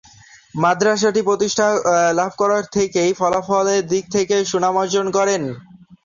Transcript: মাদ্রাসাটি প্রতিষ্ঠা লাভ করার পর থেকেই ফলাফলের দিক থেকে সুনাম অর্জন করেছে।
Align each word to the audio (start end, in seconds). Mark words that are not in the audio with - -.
মাদ্রাসাটি 0.55 1.21
প্রতিষ্ঠা 1.23 1.67
লাভ 2.19 2.31
করার 2.37 2.63
পর 2.63 2.73
থেকেই 2.75 3.11
ফলাফলের 3.19 3.81
দিক 3.87 4.05
থেকে 4.15 4.35
সুনাম 4.51 4.75
অর্জন 4.77 5.05
করেছে। 5.17 5.51